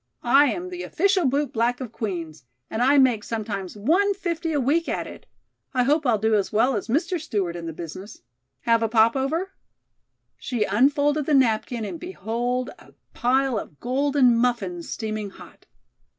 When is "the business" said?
7.67-8.23